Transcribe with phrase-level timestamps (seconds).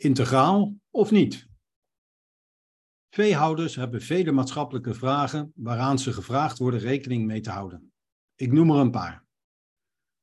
[0.00, 1.48] Integraal of niet?
[3.08, 7.92] Veehouders hebben vele maatschappelijke vragen waaraan ze gevraagd worden rekening mee te houden.
[8.34, 9.26] Ik noem er een paar.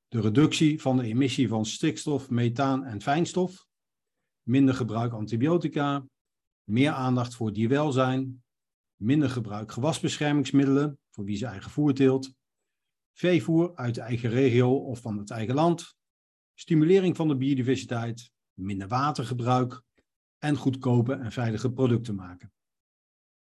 [0.08, 3.68] De reductie van de emissie van stikstof, methaan en fijnstof,
[4.44, 6.07] minder gebruik antibiotica,
[6.64, 8.44] meer aandacht voor dierwelzijn,
[8.96, 12.34] minder gebruik gewasbeschermingsmiddelen voor wie zijn eigen voer teelt,
[13.14, 15.96] veevoer uit de eigen regio of van het eigen land,
[16.54, 19.82] stimulering van de biodiversiteit, minder watergebruik
[20.38, 22.52] en goedkope en veilige producten maken.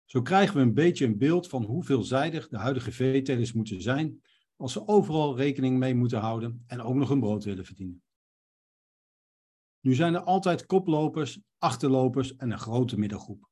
[0.05, 4.23] Zo krijgen we een beetje een beeld van hoe veelzijdig de huidige veetelers moeten zijn
[4.57, 8.03] als ze overal rekening mee moeten houden en ook nog een brood willen verdienen.
[9.81, 13.49] Nu zijn er altijd koplopers, achterlopers en een grote middelgroep.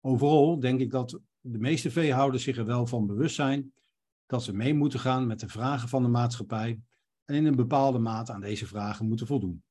[0.00, 3.72] Overal denk ik dat de meeste veehouders zich er wel van bewust zijn
[4.26, 6.80] dat ze mee moeten gaan met de vragen van de maatschappij
[7.24, 9.62] en in een bepaalde mate aan deze vragen moeten voldoen.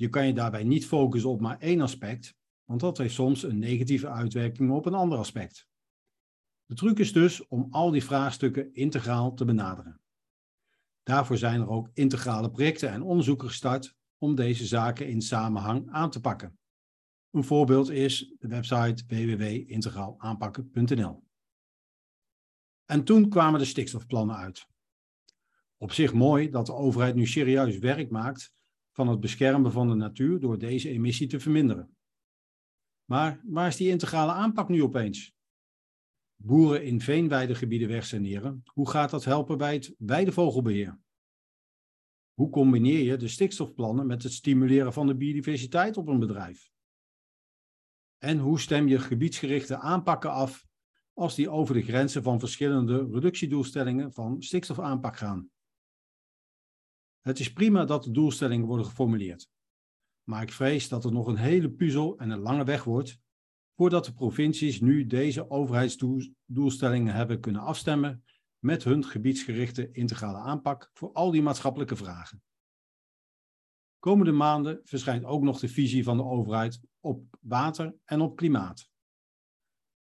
[0.00, 3.58] Je kan je daarbij niet focussen op maar één aspect, want dat heeft soms een
[3.58, 5.68] negatieve uitwerking op een ander aspect.
[6.66, 10.00] De truc is dus om al die vraagstukken integraal te benaderen.
[11.02, 16.10] Daarvoor zijn er ook integrale projecten en onderzoeken gestart om deze zaken in samenhang aan
[16.10, 16.58] te pakken.
[17.30, 21.24] Een voorbeeld is de website www.integraalaanpakken.nl.
[22.84, 24.66] En toen kwamen de stikstofplannen uit.
[25.76, 28.58] Op zich mooi dat de overheid nu serieus werk maakt
[29.00, 31.96] van het beschermen van de natuur door deze emissie te verminderen.
[33.04, 35.34] Maar waar is die integrale aanpak nu opeens?
[36.36, 41.00] Boeren in veenweidegebieden wegsaneren, hoe gaat dat helpen bij het weidevogelbeheer?
[42.32, 46.70] Hoe combineer je de stikstofplannen met het stimuleren van de biodiversiteit op een bedrijf?
[48.18, 50.66] En hoe stem je gebiedsgerichte aanpakken af
[51.12, 55.50] als die over de grenzen van verschillende reductiedoelstellingen van stikstofaanpak gaan?
[57.20, 59.50] Het is prima dat de doelstellingen worden geformuleerd.
[60.22, 63.20] Maar ik vrees dat het nog een hele puzzel en een lange weg wordt
[63.76, 68.24] voordat de provincies nu deze overheidsdoelstellingen hebben kunnen afstemmen
[68.58, 72.42] met hun gebiedsgerichte integrale aanpak voor al die maatschappelijke vragen.
[73.98, 78.90] Komende maanden verschijnt ook nog de visie van de overheid op water en op klimaat.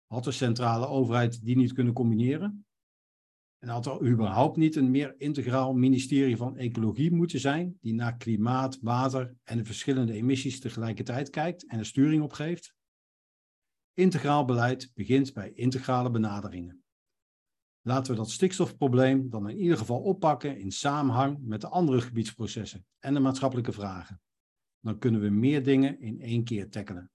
[0.05, 2.65] Had de centrale overheid die niet kunnen combineren?
[3.61, 8.17] En had er überhaupt niet een meer integraal ministerie van Ecologie moeten zijn, die naar
[8.17, 12.73] klimaat, water en de verschillende emissies tegelijkertijd kijkt en er sturing op geeft?
[13.93, 16.83] Integraal beleid begint bij integrale benaderingen.
[17.81, 22.85] Laten we dat stikstofprobleem dan in ieder geval oppakken in samenhang met de andere gebiedsprocessen
[22.99, 24.21] en de maatschappelijke vragen.
[24.79, 27.11] Dan kunnen we meer dingen in één keer tackelen.